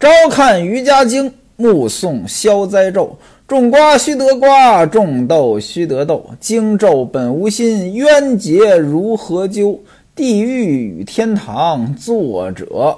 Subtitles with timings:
[0.00, 3.18] 朝看瑜伽经，目诵消灾咒。
[3.46, 6.30] 种瓜须得瓜，种豆须得豆。
[6.40, 9.78] 经咒本无心，冤结如何究？
[10.14, 12.96] 地狱与天堂，作者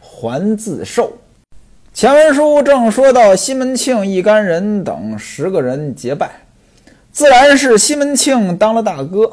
[0.00, 1.12] 还自受。
[1.92, 6.30] 前文书正说到西门庆一干人等十个人结拜，
[7.12, 9.30] 自然是西门庆当了大哥。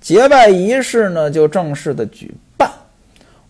[0.00, 2.32] 结拜仪式呢，就正式的举。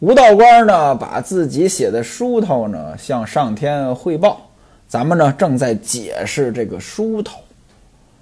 [0.00, 4.42] 吴道官呢，把自己写的书头呢，向上天汇报。
[4.86, 7.40] 咱们呢正在解释这个书头，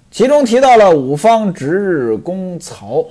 [0.09, 3.05] 其中提到了五方值日公曹，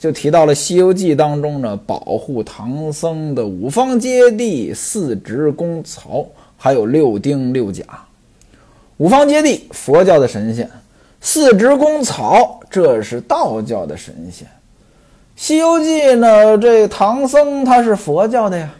[0.00, 6.26] 就提到了《西游记》当中呢保护唐僧的五方揭谛、四值公曹，
[6.56, 7.84] 还有六丁六甲。
[8.96, 10.66] 五方揭谛，佛教的神仙；
[11.20, 14.46] 四值公曹，这是道教的神仙。
[15.34, 18.70] 《西游记》呢，这唐僧他是佛教的呀，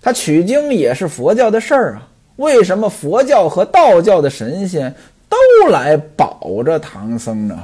[0.00, 2.08] 他取经也是佛教的事儿啊。
[2.36, 4.94] 为什么佛教和道教的神仙
[5.28, 7.58] 都来保着唐僧呢？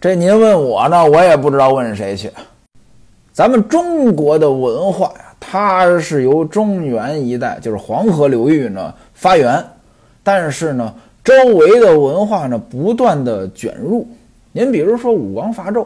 [0.00, 2.30] 这您问我呢，我也不知道问谁去。
[3.32, 9.64] 咱们中国的文化呀，它是由中原一带，就是黄河流域呢发源，
[10.22, 14.06] 但是呢，周围的文化呢不断的卷入。
[14.52, 15.84] 您比如说武王伐纣，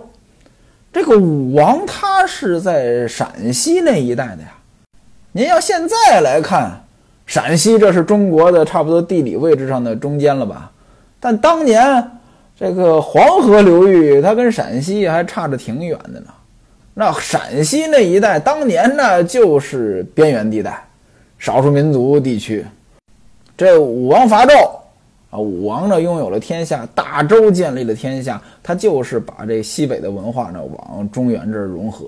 [0.99, 4.53] 这个武王他是在陕西那一带的呀。
[5.31, 6.73] 您要现在来看。
[7.25, 10.73] 陕西这是中国的差不多地理位置上的中间了吧？
[11.21, 12.11] 但当年
[12.59, 16.27] 这个黄河流域，它跟陕西还差着挺远的呢。
[16.95, 20.83] 那陕西那一带当年呢，就是边缘地带，
[21.39, 22.67] 少数民族地区。
[23.57, 24.69] 这武王伐纣
[25.31, 32.07] 啊，武王呢拥有了天下，大周建立了天下，他就是把这西北的文化呢往中原这儿融合。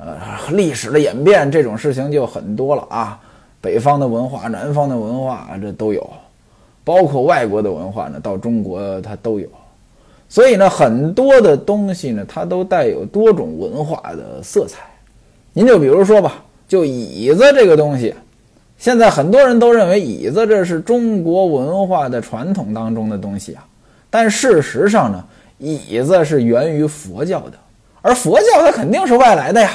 [0.00, 0.16] 呃，
[0.52, 3.18] 历史的演变这种事情就很多了啊。
[3.60, 6.08] 北方的文化、南方的文化，这都有，
[6.84, 9.48] 包括外国的文化呢，到中国它都有。
[10.28, 14.82] 所以呢，很多的东西呢，它都带有多种文化的色彩。
[15.52, 18.14] 您就比如说吧，就椅子这个东西，
[18.78, 23.64] 现在很多人都认为椅子这是中国文化的传统当中的东西啊。
[24.08, 25.22] 但事实上呢，
[25.58, 27.52] 椅子是源于佛教的，
[28.00, 29.70] 而佛教它肯定是外来的呀。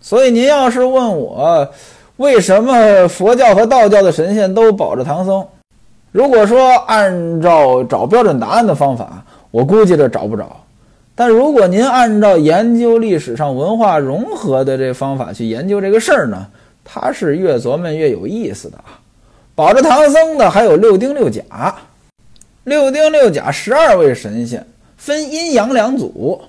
[0.00, 1.68] 所以您要是问我，
[2.16, 5.46] 为什么佛教和道教的神仙都保着唐僧？
[6.10, 10.56] 如果说按照找标准答案的方法，我估计这找不着。
[11.14, 16.46] 但如果您按照研究历史上文化融合的这方法去研究这个事儿呢，
[16.84, 19.00] 他是越琢磨越有意思的啊！
[19.54, 21.42] 保着唐僧的还有六丁六甲，
[22.64, 24.64] 六丁六甲十二位神仙
[24.96, 26.40] 分阴阳两组，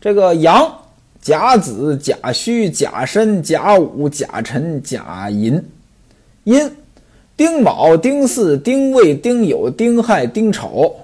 [0.00, 0.72] 这个阳。
[1.20, 5.62] 甲子、甲戌、甲申、甲午、甲辰、甲寅，
[6.44, 6.70] 寅，
[7.36, 10.94] 丁卯、丁巳、丁未、丁酉、丁亥、丁丑，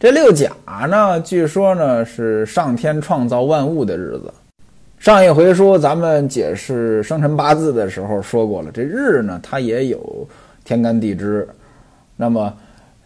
[0.00, 0.50] 这六甲
[0.88, 4.32] 呢，据说呢是上天创造万物的日子。
[5.02, 10.28] 上一回书咱们解释生辰八字的时候说过了，这日呢它也有
[10.62, 11.44] 天干地支，
[12.14, 12.54] 那么，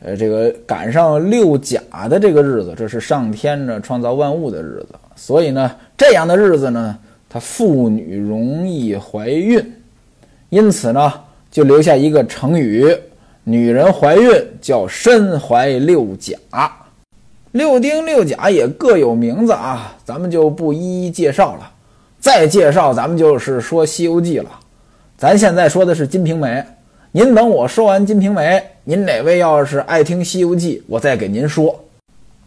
[0.03, 4.89] 呃，这个赶上六甲的这个日子，这是上天呢创造万物的日子。
[5.15, 6.99] 所以呢，这样的日子呢，
[7.31, 9.59] 她妇女容易怀孕，
[10.51, 11.11] 因此呢，
[11.51, 12.95] 就留下一个成语：
[13.43, 14.31] 女人怀孕
[14.61, 16.37] 叫身怀六甲。
[17.53, 21.73] 六丁六甲也各有名字啊，咱们就不一一介绍了。
[22.21, 24.51] 再介绍，咱们就是说《西游记》了。
[25.17, 26.49] 咱现在说的是《金瓶梅》，
[27.13, 31.79] 您等我说完《金瓶梅》，您哪位要是爱听《西游记》，我再给您说。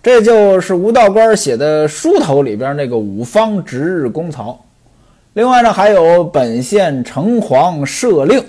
[0.02, 4.57] 这就是吴道官写的书头里边那个五方值日公曹，
[5.34, 8.44] 另外呢还有本县城隍设令，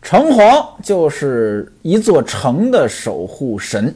[0.00, 3.94] 城隍就是一座城的守护神。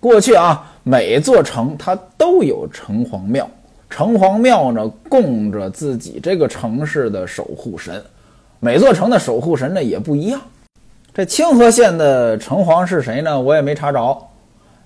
[0.00, 3.48] 过去啊，每座城它都有城隍庙，
[3.90, 8.02] 城隍庙呢供着自己这个城市的守护神，
[8.60, 10.40] 每座城的守护神呢也不一样。
[11.14, 13.40] 这清河县的城隍是谁呢？
[13.40, 14.16] 我也没查着。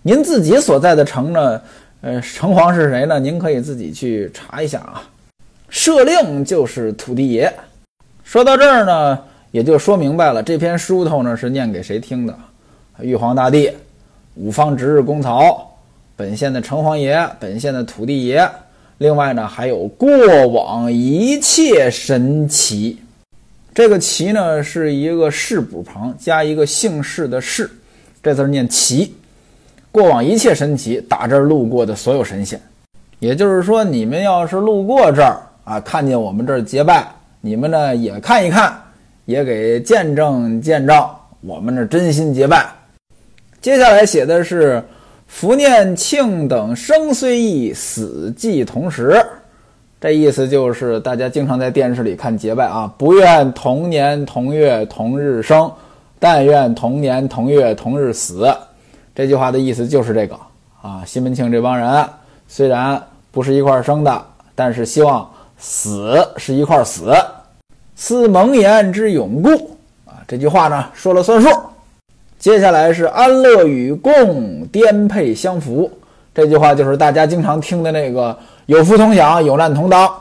[0.03, 1.61] 您自己所在的城呢？
[2.00, 3.21] 呃，城隍是谁呢？
[3.21, 5.03] 您可以自己去查一下啊。
[5.69, 7.53] 社令就是土地爷。
[8.25, 9.19] 说到这儿呢，
[9.50, 12.35] 也就说明白了，这篇书头呢是念给谁听的？
[13.00, 13.71] 玉皇大帝、
[14.35, 15.71] 五方值日公曹、
[16.17, 18.49] 本县的城隍爷、本县的土地爷，
[19.03, 20.09] 另外呢还有过
[20.47, 22.97] 往一切神奇。
[23.75, 27.69] 这个“奇”呢是一个士补旁加一个姓氏的“氏”，
[28.23, 29.15] 这字念“奇”。
[29.91, 32.61] 过往一切神奇，打这儿路过的所有神仙，
[33.19, 37.07] 也就是说，你们要是路过这儿啊，看见我们这儿结拜，
[37.41, 38.79] 你们呢也看一看，
[39.25, 41.09] 也给见证见证
[41.41, 42.71] 我们这真心结拜。
[43.61, 44.83] 接下来写的是
[45.32, 49.20] “福念庆等生虽异，死既同时”，
[49.99, 55.73] 这意思就是大家经常在电视里看结拜啊，不愿同年同月同日生，
[56.20, 58.55] 但愿同年同月同日死。
[59.14, 60.38] 这句话的意思就是这个
[60.82, 62.06] 啊，西门庆这帮人
[62.46, 63.02] 虽然
[63.32, 64.25] 不是一块生的，
[64.55, 67.11] 但是希望死是一块死，
[67.96, 70.20] 思盟言之永固啊。
[70.29, 71.49] 这句话呢说了算数。
[72.43, 75.89] 接下来是安乐与共，颠沛相扶。
[76.35, 78.37] 这句话就是大家经常听的那个
[78.67, 80.12] “有福同享，有难同当”，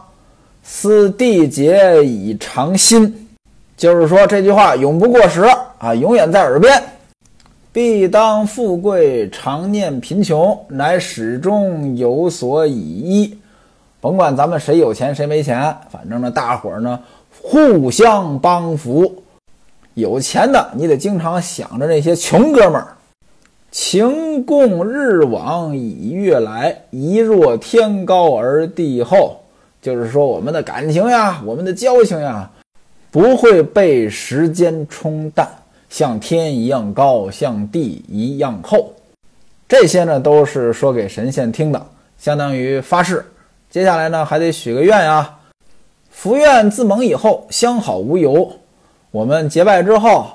[0.62, 3.27] 思缔结以长新。
[3.75, 5.41] 就是说这句话永不过时
[5.79, 6.71] 啊，永远在耳边。
[7.73, 13.35] 必当富贵，常念贫穷，乃始终有所以依。
[14.00, 17.00] 甭管咱们谁有钱谁没钱，反正呢，大伙儿呢
[17.41, 19.23] 互相帮扶。
[19.93, 22.95] 有钱的，你得经常想着那些穷哥们儿。
[23.71, 29.38] 情共日往以月来，一若天高而地厚。
[29.81, 32.49] 就是说，我们的感情呀，我们的交情呀，
[33.09, 35.47] 不会被时间冲淡，
[35.89, 38.94] 像天一样高，像地一样厚。
[39.67, 41.85] 这些呢，都是说给神仙听的，
[42.17, 43.25] 相当于发誓。
[43.69, 45.39] 接下来呢，还得许个愿呀，
[46.11, 48.51] 福愿自蒙以后，相好无尤。
[49.11, 50.25] 我们结拜之后，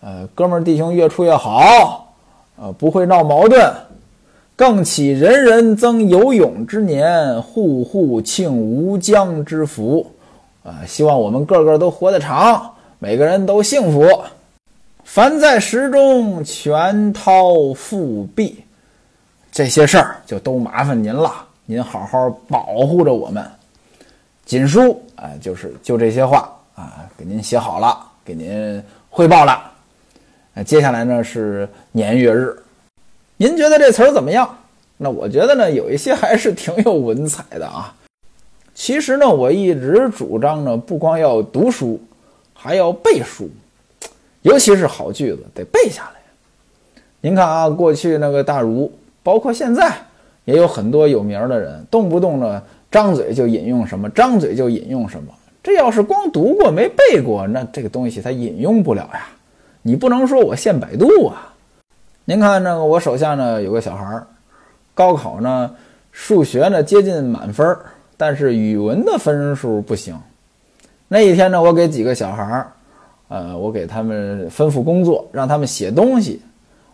[0.00, 2.12] 呃，哥们弟兄越处越好，
[2.56, 3.72] 呃，不会闹矛盾，
[4.56, 10.04] 更起人人增有勇之年，户户庆无疆之福，
[10.64, 12.68] 啊，希望我们个个都活得长，
[12.98, 14.04] 每个人都幸福。
[15.04, 18.64] 凡在时中全掏复辟，
[19.52, 21.32] 这些事儿就都麻烦您了，
[21.64, 23.48] 您好好保护着我们。
[24.44, 27.96] 锦书啊，就是就这些话啊，给您写好了。
[28.26, 29.70] 给您汇报了，
[30.52, 32.56] 那接下来呢是年月日，
[33.36, 34.58] 您觉得这词儿怎么样？
[34.96, 37.94] 那我觉得呢有一些还是挺有文采的啊。
[38.74, 42.00] 其实呢我一直主张呢不光要读书，
[42.52, 43.48] 还要背书，
[44.42, 46.20] 尤其是好句子得背下来。
[47.20, 48.90] 您看啊，过去那个大儒，
[49.22, 49.94] 包括现在
[50.44, 55.32] 也有很多有名的人，动不动呢张嘴就引用什么，张嘴就引用什么。
[55.66, 59.26] 这要是光读过没背过，那这个东西它引用不了呀。
[59.82, 61.52] 你不能说我现百度啊。
[62.24, 64.24] 您看那个我手下呢有个小孩儿，
[64.94, 65.68] 高考呢
[66.12, 67.76] 数学呢接近满分，
[68.16, 70.16] 但是语文的分数不行。
[71.08, 72.72] 那一天呢，我给几个小孩儿，
[73.26, 76.40] 呃，我给他们吩咐工作，让他们写东西。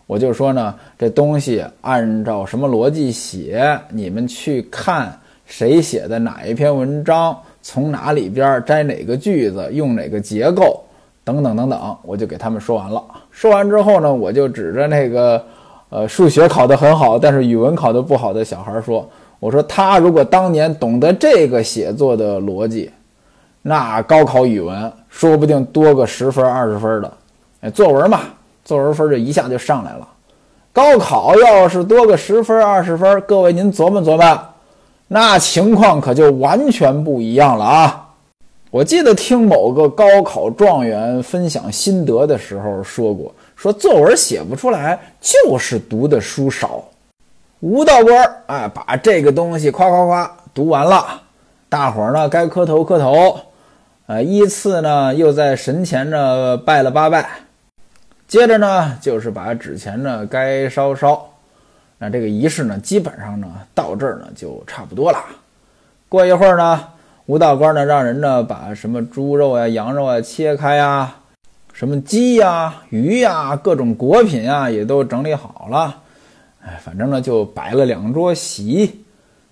[0.07, 5.15] 我就说呢，这东西按照什么逻辑写，你们去看
[5.45, 7.39] 谁写的哪一篇文章。
[7.65, 10.83] 从哪里边摘哪个句子，用哪个结构，
[11.23, 13.01] 等等等等，我就给他们说完了。
[13.31, 15.41] 说完之后呢，我就指着那个，
[15.89, 22.91] 呃，数学考得很好，但是语文考得不好的小孩说：“我说他如果当年懂得这个写作的逻辑，
[23.61, 27.13] 那高考语文说不定多个十分、二十分的。
[27.61, 28.19] 哎，作文嘛，
[28.65, 30.05] 作文分就一下就上来了。
[30.73, 34.39] 高考要是多个十分、二十分，各位您琢磨琢磨。”
[35.15, 38.09] 那情况可就完全不一样了啊！
[38.71, 46.83] 我记得听某个高考状元分享心得的时候说过，说作文写不出来就是读的书少。
[47.59, 51.21] 吴道官儿哎，把这个东西夸夸夸读完了，
[51.69, 53.39] 大伙儿呢该磕头磕头，
[54.07, 57.29] 呃，依次呢又在神前呢拜了八拜，
[58.27, 61.29] 接着呢就是把纸钱呢该烧烧。
[61.97, 65.23] 那这个仪式呢，基本上呢到这儿呢就差不多了。
[66.09, 66.87] 过一会儿呢，
[67.25, 71.15] 吴道官呢让人呢把什么猪肉啊、羊肉啊切开呀，
[71.71, 75.95] 什么鸡呀、鱼呀、各种果品啊也都整理好了。
[76.65, 79.03] 哎，反正呢就摆了两桌席。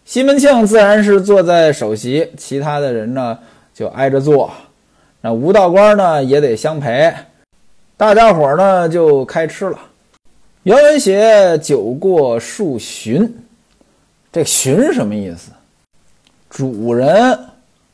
[0.03, 3.37] 西门庆自然是坐在首席，其他的人呢
[3.73, 4.51] 就挨着坐。
[5.21, 7.13] 那吴道官呢也得相陪。
[7.95, 9.77] 大家伙呢就开吃了。
[10.63, 13.27] 原文写酒过数巡，
[14.31, 15.49] 这巡什么意思？
[16.51, 17.39] 主人，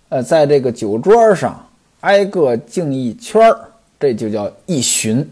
[0.09, 1.65] 呃，在这个酒桌上
[2.01, 3.57] 挨个敬一圈儿，
[3.97, 5.25] 这就叫一巡。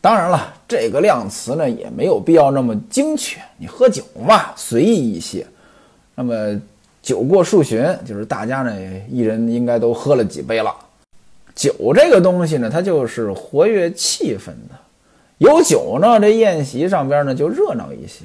[0.00, 3.40] 当然了，这个量词呢也没有必要那么精确。
[3.58, 5.44] 你喝酒嘛，随意一些。
[6.14, 6.60] 那么
[7.02, 8.72] 酒过数巡，就是大家呢
[9.10, 10.72] 一人应该都喝了几杯了。
[11.52, 14.78] 酒这个东西呢，它就是活跃气氛的。
[15.38, 18.24] 有酒呢，这宴席上边呢就热闹一些，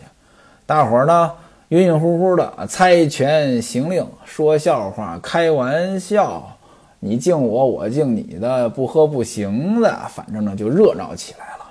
[0.65, 1.31] 大伙儿呢
[1.69, 6.57] 晕晕乎乎的，猜拳行令，说笑话，开玩笑，
[6.99, 11.65] 你敬我，我敬你的，不喝不行的，反正呢就热闹起来了。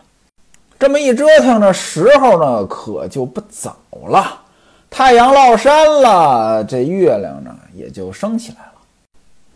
[0.78, 3.76] 这么一折腾呢，时候呢可就不早
[4.06, 4.42] 了。
[4.90, 8.72] 太阳落山了，这月亮呢也就升起来了。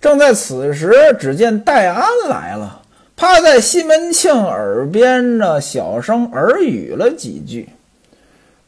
[0.00, 2.81] 正在此时，只见戴安来了，
[3.16, 7.68] 趴在西门庆耳边呢，小声耳语了几句。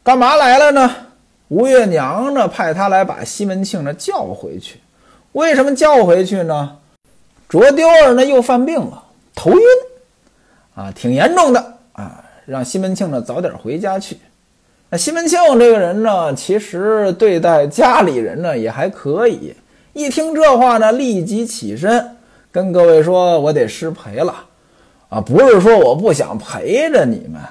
[0.03, 0.95] 干嘛来了呢？
[1.49, 4.79] 吴月娘呢派他来把西门庆呢叫回去。
[5.33, 6.77] 为什么叫回去呢？
[7.49, 9.61] 卓丢儿呢又犯病了，头晕，
[10.75, 14.19] 啊，挺严重的啊，让西门庆呢早点回家去。
[14.91, 19.55] 那西门庆这个人呢，其实对待家里人呢也还可以。
[19.93, 22.14] 一听这话呢，立即起身
[22.55, 24.33] 跟各位说：“我得失陪了，
[25.09, 27.43] 啊，不是说我不想陪着你们，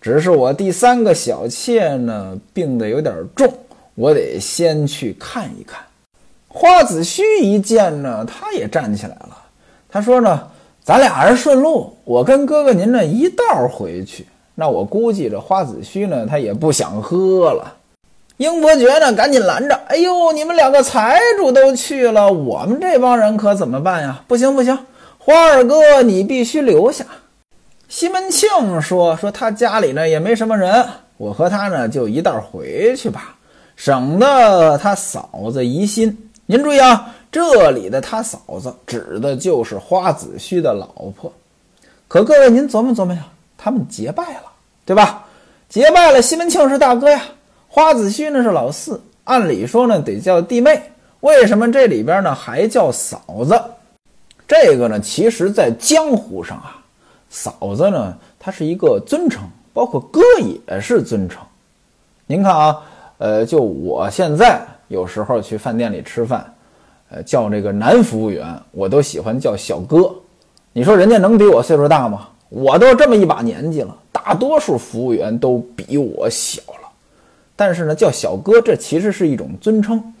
[0.00, 3.52] 只是我第三个小妾呢病得有点重，
[3.96, 5.80] 我得先去看一看。”
[6.46, 9.36] 花子虚一见呢，他也站起来了，
[9.88, 10.46] 他说呢
[10.84, 17.74] ：“咱俩人顺路，我跟哥哥您呢一道回去。”那我估计这花子虚呢，他也不想喝了。
[18.38, 24.22] 英伯爵呢，赶紧拦着：“哎呦，你们两个财主都去了，我们这帮人可怎么办呀？
[24.26, 24.76] 不行不行，
[25.18, 27.04] 花二哥你必须留下。”
[27.88, 28.48] 西门庆
[28.82, 30.84] 说：“说他家里呢也没什么人，
[31.16, 33.36] 我和他呢就一道回去吧，
[33.76, 36.30] 省得他嫂子疑心。
[36.46, 40.86] 您注意啊，这里的他嫂子指的就是花子虚的老
[41.16, 41.32] 婆。
[42.08, 43.24] 可各位您琢磨琢磨呀。”
[43.56, 44.42] 他们结拜了，
[44.84, 45.24] 对吧？
[45.70, 47.22] 结拜了，西门庆是大哥呀，
[47.74, 50.80] 花子虚呢是老四，按理说呢得叫弟妹，
[51.22, 53.60] 为什么这里边呢还叫嫂子？
[54.46, 56.78] 这个呢，其实在江湖上啊，
[57.28, 61.42] 嫂子呢它是一个尊称，包括哥也是尊称。
[62.28, 62.80] 您看啊，
[63.18, 66.54] 呃，就我现在有时候去饭店里吃饭，
[67.10, 70.14] 呃，叫这个男服务员，我都喜欢叫小哥。
[70.72, 72.28] 你说人家能比我岁数大吗？
[72.50, 76.83] 我都这么一把年纪了，大多数服务员都比我小了，
[77.56, 80.12] 但是呢，叫小哥这其实是一种尊称，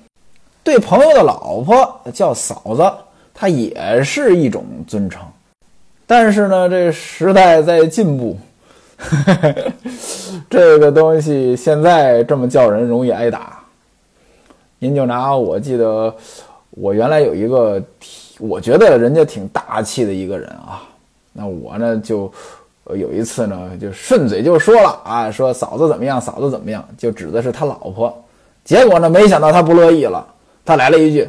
[0.62, 2.92] 对朋友的老婆叫嫂子，
[3.32, 5.20] 它也是一种尊称。
[6.06, 8.36] 但是呢，这时代在进步，
[10.48, 13.58] 这个东西现在这么叫人容易挨打。
[14.78, 16.14] 您就拿我记得，
[16.70, 17.82] 我原来有一个，
[18.38, 20.82] 我觉得人家挺大气的一个人啊。
[21.32, 22.30] 那我呢，就
[22.90, 28.14] 有一次呢，就顺嘴就说了啊，说嫂子怎么样，嫂子怎么样，就指的是他老婆。
[28.62, 30.26] 结果呢，没想到他不乐意了，
[30.66, 31.26] 他来了一句：“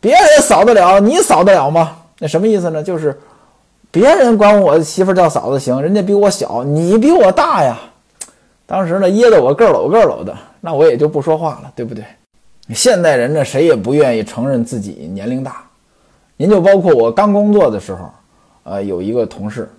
[0.00, 2.82] 别人嫂得了，你嫂得了吗？”那什么意思呢？
[2.82, 3.18] 就是
[3.90, 7.76] 别人管我媳妇叫嫂子行，人家比我小，你比我大呀。
[8.64, 12.02] 当时呢，噎得我个搂个搂的，那我也就不说话了，对不对？
[12.74, 15.62] 现代人呢，谁也不愿意承认自己年龄大。
[16.38, 18.10] 您就包括我刚工作的时候。
[18.68, 19.70] 呃，有一个同事，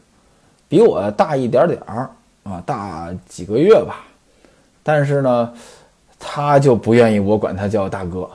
[0.67, 2.09] 比我大一点点儿
[2.43, 4.05] 啊，大几个月吧。
[4.83, 5.53] 但是呢，
[6.19, 8.27] 他就不愿意我管他叫大哥。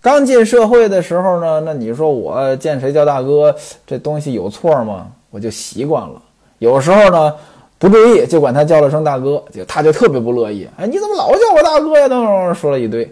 [0.00, 3.54] 刚进社会的时候呢，那你说我见谁叫大哥，
[3.86, 5.06] 这东西有错吗？
[5.30, 6.20] 我就习惯了。
[6.58, 7.34] 有时候呢，
[7.78, 10.68] 不注意就管他叫了声大哥，就他就特别不乐意。
[10.76, 12.06] 哎，你怎么老叫我大哥呀？
[12.08, 13.10] 等等，说了一堆。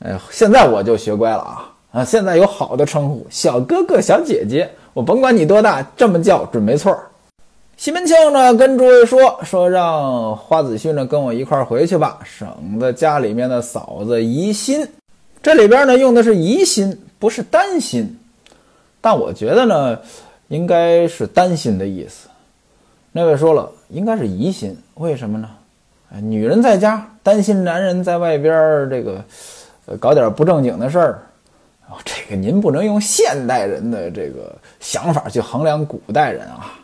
[0.00, 2.04] 哎，现在我就学乖了啊啊！
[2.04, 4.70] 现在有好的称呼，小哥哥、小姐姐。
[4.92, 7.00] 我甭管你多大，这么叫准没错儿。
[7.78, 14.84] 西门庆呢，跟诸位说说，让花子虚呢跟我一块儿回去吧，省得家里面的嫂子疑心。
[15.40, 18.18] 这里边呢用的是疑心，不是担心。
[19.00, 19.96] 但我觉得呢，
[20.48, 22.28] 应该是担心的意思。
[23.12, 25.48] 那位说了，应该是疑心，为什么呢？
[26.20, 29.24] 女人在家担心男人在外边这个，
[29.86, 31.22] 呃，搞点不正经的事儿。
[32.04, 36.74] 这个您不能用现代人的这个想法去衡量古代人啊。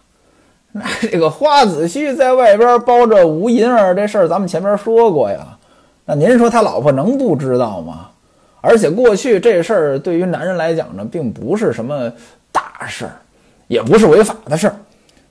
[0.76, 5.56] 那 这个花子虚在外边包着吴银儿这事儿，咱们前面说过呀。
[6.04, 8.10] 那您说他老婆能不知道吗？
[8.60, 12.12] 而且过去这事儿对于男人来讲呢，并不是什么
[12.50, 13.14] 大事儿，
[13.68, 14.76] 也不是违法的事儿。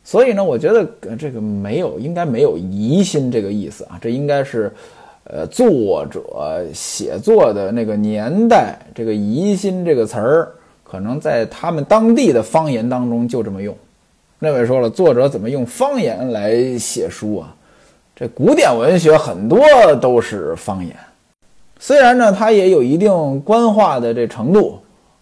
[0.03, 3.99] 所以呢，我觉得这个没有，应该没有疑心这个意思啊。
[4.01, 4.71] 这应该是。
[5.25, 10.51] 呃，作者写作的那个年代，这个“疑心”这个词儿，
[10.83, 13.73] 可能在他们当地的方言当中就这么用。
[14.43, 17.55] 那位说了，作者怎么用方言来写书啊？
[18.13, 19.57] 这古典文学很多
[20.01, 20.93] 都是方言，
[21.79, 24.79] 虽然呢，它也有一定官话的这程度，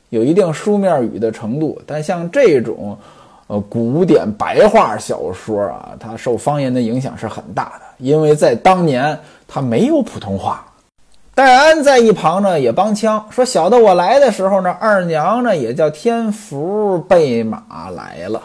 [0.09, 2.97] 有一定书面语的程度，但像这种。
[3.45, 10.65] 呃，古典白话小说啊，它受方言的影响是很大的，因为在当年它没有普通话，
[11.35, 18.41] 戴安在一旁呢也帮腔说：“小的我来的时候呢，二娘呢也叫天福备马来了。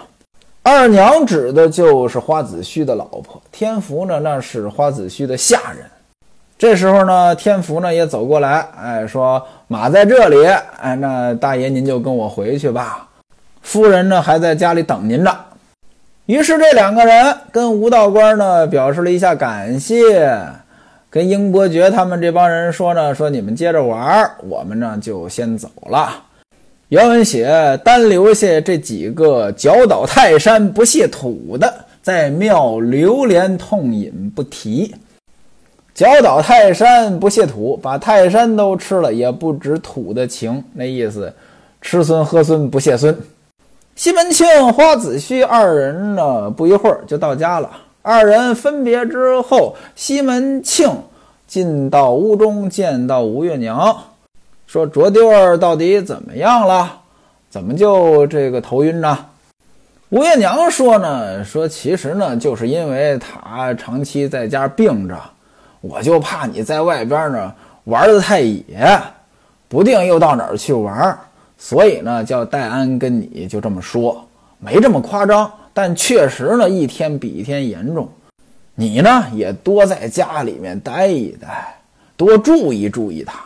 [0.69, 5.87] 二娘指的就是花子虚的老婆，天福呢那是花子虚的下人。
[6.59, 13.07] 这时候呢，天福呢也走过来，哎，说马在这里，哎，那大爷您就跟我回去吧，
[13.63, 15.33] 夫人呢还在家里等您着。
[16.25, 20.37] 于是这两个人跟吴道官呢表示了一下感谢。”
[21.09, 26.25] 跟英伯爵他们这帮人说呢，说你们接着玩我们呢就先走了。
[26.89, 34.95] 原文写单留下这几个脚倒泰山不卸土的，在庙流连痛饮不提。
[35.93, 41.35] 脚倒泰山不卸土，把泰山都吃了，也不止土的情，那意思，
[41.81, 43.19] 吃孙喝孙不谢孙。
[43.97, 47.69] 西门庆、花子虚二人呢，不一会儿就到家了。
[48.03, 50.89] 二人分别之后，西门庆
[51.49, 53.97] 进到屋中，见到吴月娘，
[54.67, 57.01] 说：“卓丢儿到底怎么样了？
[57.49, 59.19] 怎么就这个头晕呢？”
[60.11, 65.19] 吴月娘说：“呢，说其实呢，就是因为他长期在家病着，
[65.81, 67.53] 我就怕你在外边呢
[67.85, 69.01] 玩的太野，
[69.69, 71.19] 不定又到哪儿去玩，
[71.59, 74.25] 所以呢，叫戴安跟你就这么说，
[74.59, 78.09] 没这么夸张。”但确实呢，一天比一天严重。
[78.75, 81.77] 你呢，也多在家里面待一待，
[82.17, 83.41] 多注意注意他。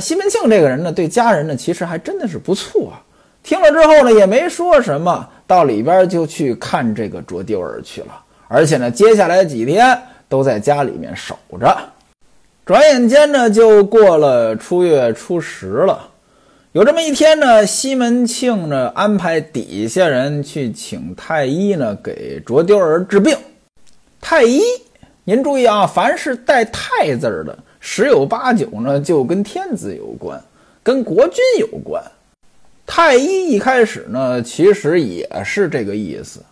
[0.00, 3.02] 西门庆这个人呢，对家人呢，其实还真的是不错啊。
[3.42, 8.08] 听了之后呢，也没说什么，到里边就去看这个卓丢儿去了。
[8.48, 11.76] 而且呢，接下来几天都在家里面守着。
[12.66, 16.08] 转眼间呢，就过了初月初十了。
[16.72, 23.34] 有这么一天呢，西门庆呢安排底下人去请太医呢，给卓丢儿治病。
[24.20, 24.60] 太医，
[25.24, 27.58] 您注意啊，凡是带“太”字儿的，
[27.90, 30.38] 十有八九呢就跟天子有关，
[30.82, 32.04] 跟国君有关。
[32.86, 36.42] 太医一开始呢，其实也是这个意思，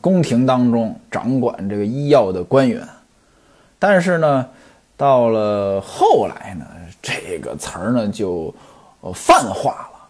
[0.00, 2.82] 宫廷当中掌管这个医药的官员。
[3.78, 4.46] 但是呢，
[4.96, 6.64] 到了后来呢，
[7.02, 8.52] 这个词儿呢就。
[9.14, 10.08] 泛化了，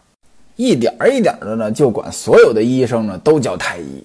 [0.57, 4.03] 一点儿一点儿的呢，就管所有的医生呢都叫太医。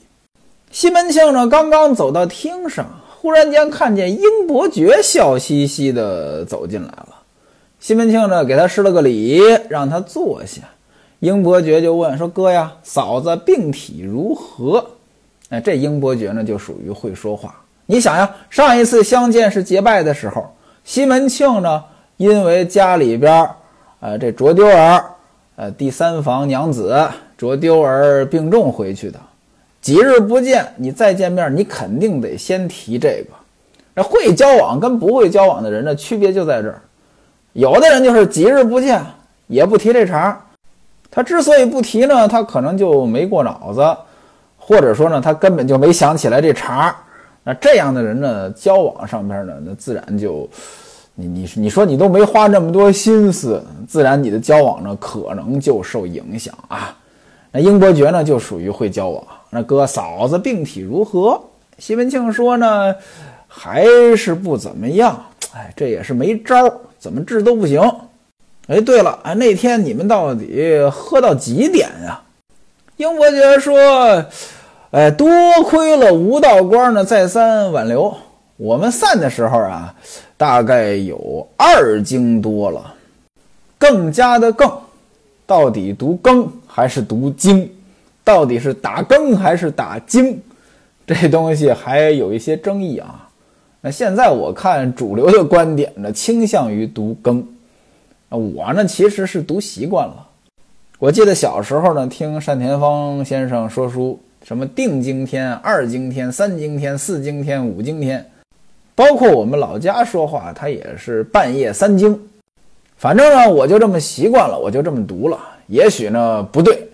[0.70, 2.86] 西门庆呢刚刚走到厅上，
[3.26, 7.08] 忽然间看见英伯爵笑嘻嘻的走进来了。
[7.80, 10.62] 西门庆呢给他施了个礼，让他坐下。
[11.18, 14.86] 英伯爵就问说：“哥呀，嫂子病体如何？”
[15.50, 17.56] 哎，这英伯爵呢就属于会说话。
[17.86, 20.46] 你想呀，上一次相见是结拜的时候，
[20.84, 21.82] 西门庆呢
[22.18, 23.50] 因为家里边。
[23.98, 25.04] 呃，这卓丢儿，
[25.56, 29.18] 呃，第三房娘子卓丢儿病重回去的，
[29.86, 33.28] 几日不见，你再见面，你肯定得先提这个。
[33.94, 36.82] 那会交往跟不会交往的人呢，区别就在这儿。
[37.52, 39.00] 有的人就是几日不见
[39.46, 40.36] 也不提这茬，
[41.08, 43.96] 他之所以不提呢，他可能就没过脑子，
[44.58, 46.92] 或者说呢，他根本就没想起来这茬。
[47.44, 50.50] 那这样的人呢，交往上边呢，那自然就。
[51.14, 56.92] 你你你说你都没花那么多心思，自然你的交往呢可能就受影响啊。
[57.52, 59.24] 那英伯爵呢就属于会交往。
[59.50, 61.40] 那哥嫂子病体如何？
[61.78, 62.94] 西门庆说呢，
[63.46, 65.26] 还是不怎么样。
[65.54, 67.80] 哎，这也是没招，怎么治都不行。
[68.68, 72.20] 哎，对了，哎，那天你们到底喝到几点呀？
[72.96, 73.78] 英伯爵说，
[74.90, 75.28] 哎，多
[75.64, 78.14] 亏了吴道官呢再三挽留。
[78.56, 79.94] 我们散的时候啊，
[80.38, 82.94] 大概有二更多了。
[83.78, 84.72] 更加的更，
[85.46, 87.70] 到底读更还是读经？
[88.26, 90.42] 到底是打更还是打经？
[91.06, 93.28] 这东西还有一些争议啊。
[93.80, 97.46] 那现在我看主流的观点呢，倾向于读更。
[98.30, 100.26] 我呢，其实是读习惯了。
[100.98, 108.28] 我记得小时候呢，听单田芳先生说书，什么定经天、二经天、三经天、四经天、五经天。
[108.96, 112.20] 包括我们老家说话，他也是半夜三更。
[112.96, 115.38] 反正呢，我就这么习惯了，我就这么读了。
[115.68, 116.88] 也许呢不对。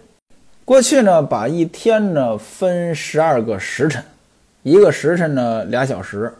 [0.72, 4.02] 过去呢，把一天呢分十二个时辰，
[4.62, 6.32] 一个时辰呢俩小时，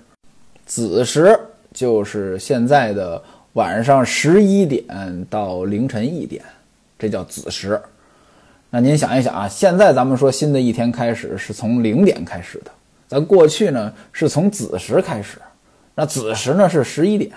[0.64, 1.38] 子时
[1.75, 4.87] 就是现在的晚上十一点
[5.29, 6.42] 到凌晨一点，
[6.99, 7.79] 这叫子时。
[8.71, 12.71] 那您想一想啊，现在咱们说新的一天开始是从零点开始的，
[13.07, 15.37] 咱过去呢是从子时开始。
[15.95, 17.31] 那子时呢是十一点，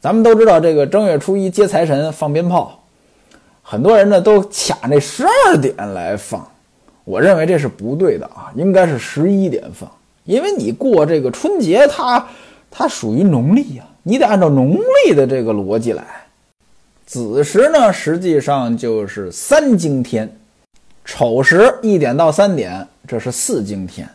[0.00, 2.84] 咱们都知道这个正月初一接财神放鞭炮，
[3.68, 6.46] 很多人呢都卡那十二点来放，
[7.02, 9.90] 我认为这是不对的啊，应该是十一点放，
[10.22, 12.24] 因为你过这个春节，它
[12.70, 16.04] 它属于农历呀，你得按照农历的这个逻辑来。
[17.06, 20.28] 子时呢，实际上就是三经天；
[21.04, 24.06] 丑时一点到三点，这是四经天；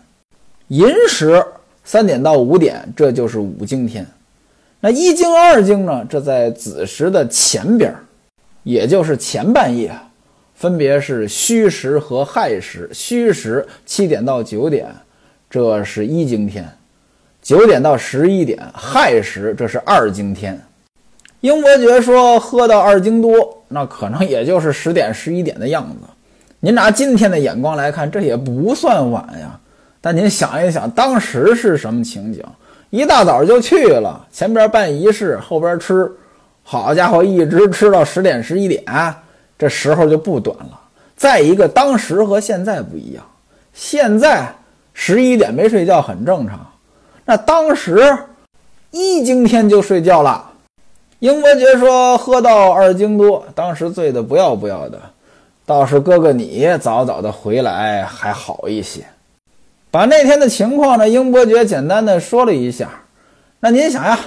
[0.69, 1.45] 寅时
[1.83, 4.07] 三点到五点，这就是五经天。
[4.79, 6.05] 那一经、二经呢？
[6.09, 7.93] 这在子时的前边，
[8.63, 9.91] 也就是前半夜，
[10.53, 12.89] 分别是戌时和亥时。
[12.93, 14.87] 戌时七点到九点，
[15.49, 16.63] 这是一经天；
[17.41, 20.59] 九点到十一点，亥时这是二经天。
[21.39, 26.07] 英伯爵说，喝到二经多，那可能也就是十点、十一点的样子。
[26.59, 29.59] 您拿今天的眼光来看，这也不算晚呀。
[29.99, 32.43] 但您想一想，当时是什么情景？
[32.91, 36.11] 一大早就去了，前边办仪式，后边吃，
[36.71, 38.81] 好家伙，一直吃到十点十一点，
[39.59, 40.79] 这时候就不短了。
[41.17, 43.21] 再一个，当时和现在不一样，
[43.73, 44.47] 现在
[44.93, 46.65] 十一点没睡觉很正常，
[47.25, 48.17] 那当时
[48.89, 50.49] 一经天就睡觉了。
[51.19, 54.97] 英伯爵说喝到二斤多，当时醉得不要不要的，
[55.65, 59.05] 倒是哥哥你早早的回来还好一些。
[59.91, 62.89] 把那天的情况呢，英伯爵简单的说了一下。
[63.59, 64.17] 那您想呀，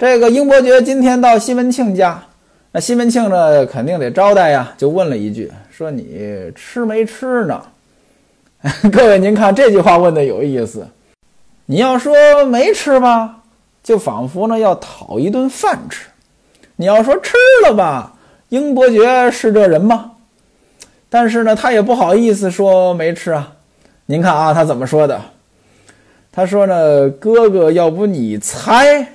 [0.00, 2.18] 这个英伯爵今天到西门庆家，
[2.72, 7.62] 那西门庆呢肯定得招待呀，就问了一句，说你吃没吃呢？
[8.90, 10.88] 各位您看这句话问的有意思。
[11.66, 12.14] 你要说
[12.46, 13.42] 没吃吧，
[13.82, 16.06] 就仿佛呢要讨一顿饭吃；
[16.76, 17.34] 你要说吃
[17.66, 18.14] 了吧，
[18.48, 20.12] 英伯爵是这人吗？
[21.10, 23.52] 但是呢，他也不好意思说没吃啊。
[24.06, 25.20] 您看啊，他怎么说的？
[26.32, 29.06] 他说呢，哥哥，要不你猜，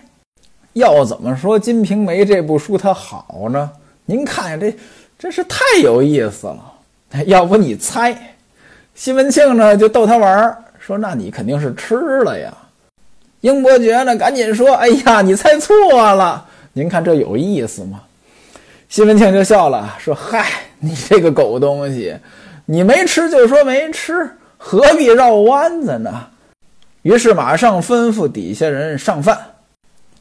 [0.75, 3.71] 要怎么说《金瓶梅》这部书它好呢？
[4.05, 4.75] 您看这
[5.17, 6.73] 真是太有意思了。
[7.27, 8.35] 要不你猜？
[8.93, 12.53] 西门庆呢就逗他玩儿，说那你肯定是吃了呀。
[13.39, 15.75] 英伯爵呢赶紧说，哎呀，你猜错
[16.13, 16.45] 了。
[16.73, 18.01] 您看这有意思吗？
[18.89, 20.45] 西门庆就笑了，说嗨，
[20.79, 22.13] 你这个狗东西，
[22.65, 24.29] 你没吃就说没吃。
[24.57, 26.27] 何必绕弯子呢？
[27.03, 29.39] 于是马上吩咐底下人上饭。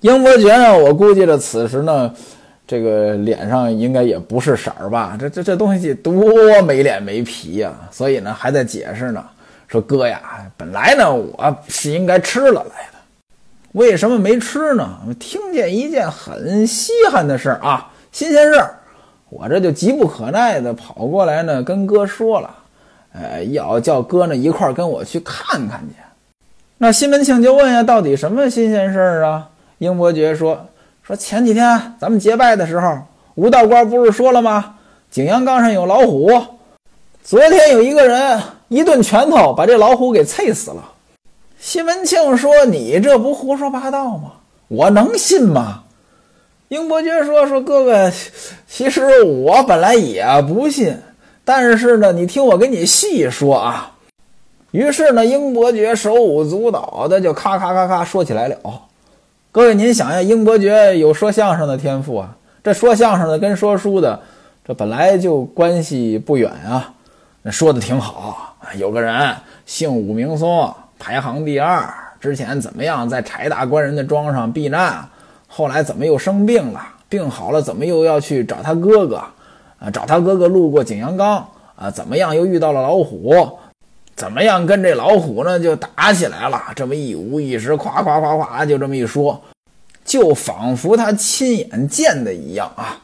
[0.05, 2.13] 英伯爵呢，我估计着此时呢，
[2.67, 5.17] 这个脸上应该也不是色儿吧？
[5.19, 7.73] 这这这东西多没脸没皮呀！
[7.91, 9.25] 所以呢，还在解释呢，
[9.67, 10.21] 说哥呀，
[10.59, 12.99] 本来呢我是应该吃了来的，
[13.73, 14.87] 为什么没吃呢？
[15.19, 18.75] 听见一件很稀罕的事儿啊，新鲜事儿，
[19.31, 22.55] 我这就急不可耐的跑过来呢，跟哥说了。
[23.15, 25.95] 呃，要叫哥呢一块儿跟我去看看去。
[26.77, 29.49] 那西门庆就问呀，到底什么新鲜事儿啊？
[29.85, 30.67] 英伯爵说
[31.07, 32.99] ：“说前几天咱们结拜的时候，
[33.35, 34.77] 吴道官不是说了吗？
[35.11, 36.33] 景阳冈上有老虎。
[37.23, 40.93] 昨天有一个人一顿拳头把这老虎给啐死了。”
[41.61, 44.33] 西门庆说：“你这不胡说八道吗？
[44.69, 45.83] 我能信吗？”
[46.69, 48.11] 英伯爵说：“说哥哥，
[48.67, 50.97] 其实我本来也不信。”
[51.45, 53.93] 但是呢，你听我给你细说啊。
[54.71, 58.57] 于是呢，英伯爵手舞足蹈的就咔咔咔咔说起来了。
[59.55, 62.37] 各位，您想呀，英伯爵有说相声的天赋啊。
[62.65, 64.19] 这说相声的跟说书的，
[64.65, 66.93] 这本来就关系不远啊。
[67.43, 68.57] 那说的挺好。
[68.75, 69.33] 有个人
[69.65, 71.89] 姓武名松，排行第二。
[72.19, 75.09] 之前怎么样，在柴大官人的庄上避难，
[75.47, 76.81] 后来怎么又生病了？
[77.09, 79.23] 病好了，怎么又要去找他哥哥？
[79.79, 83.33] 啊，找他哥哥路过景阳冈啊，怎么样又遇到了老虎？
[84.17, 86.63] 怎么样跟这老虎呢就打起来了？
[86.77, 89.41] 这么一五一十，夸夸夸夸，就这么一说，
[90.05, 93.01] 就仿佛他亲眼见的一样啊！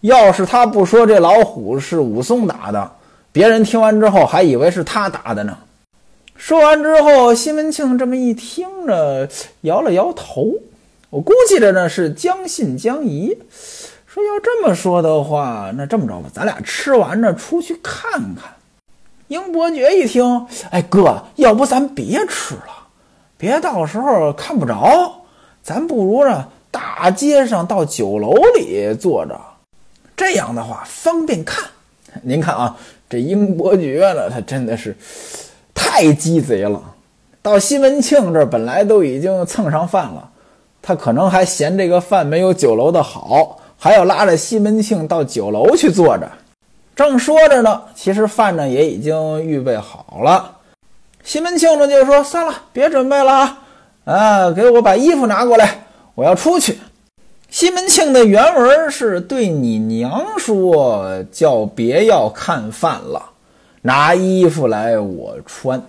[0.00, 2.90] 要是他不说这老虎是武松打的，
[3.30, 5.56] 别人听完之后还以为是他打的呢。
[6.36, 9.28] 说完之后，西门庆这么一听着，
[9.60, 10.52] 摇了摇头，
[11.10, 13.38] 我估计着呢是将信将疑。
[14.06, 18.52] 说要这么说的话，那这么着吧，咱俩吃完呢出去看看。
[19.32, 22.88] 英伯爵一听，哎哥，要不咱别吃了，
[23.38, 25.10] 别到时候看不着。
[25.62, 29.40] 咱不如呢大街上到酒楼里坐着，
[30.14, 31.64] 这样的话方便看。
[32.20, 32.76] 您看啊，
[33.08, 34.94] 这英伯爵呢，他真的是
[35.72, 36.82] 太鸡贼了。
[37.40, 40.28] 到西门庆这儿本来都已经蹭上饭了，
[40.82, 43.58] 他可能还嫌这个饭没有酒楼的好。
[43.78, 46.30] 还要拉着西门庆到酒楼去坐着，
[46.94, 50.58] 正说着呢，其实饭呢也已经预备好了。
[51.24, 53.58] 西门庆呢就说：“算了，别准备了啊，
[54.04, 56.78] 啊，给我把衣服拿过来，我要出去。”
[57.48, 63.22] 西门庆的原文是对你娘说，叫别要看饭了，
[63.82, 65.82] 拿衣服来我穿。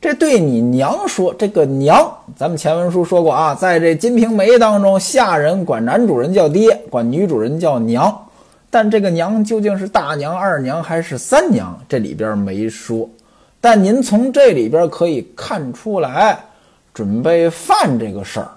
[0.00, 8.26] 这对你娘说，这个娘，咱们前文书说过啊，在这《金瓶梅》当中，下人管男主人叫爹，管女主人叫娘，
[8.72, 13.06] 但这个娘究竟是大娘、二娘还是三娘，这里边没说。
[13.60, 16.38] 但您从这里边可以看出来，
[16.94, 18.48] 准备饭这个事儿，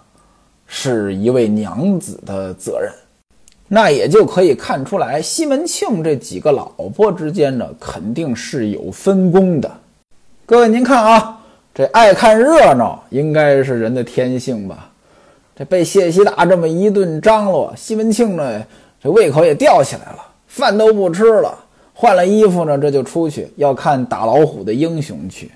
[0.67, 2.89] 是一位娘子的责任，
[3.67, 9.69] 那也就可以看出来，西门庆这几个老婆之间呢，肯定是有分工的。
[10.45, 11.37] 各位，您看啊，
[11.73, 14.89] 这爱看热闹应该是人的天性吧？
[15.57, 18.61] 这被谢希大这么一顿张罗，西门庆呢，
[19.05, 21.55] 这胃口也吊起来了，饭都不吃了，
[21.93, 25.51] 换了衣服呢，这就出去要看打老虎的英雄去。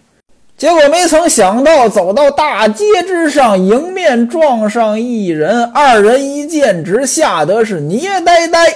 [0.56, 8.72] 结果没曾想到，走到大街之上，迎面撞上一人，二人一见，直吓得是捏呆呆，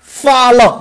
[0.00, 0.80] 发愣。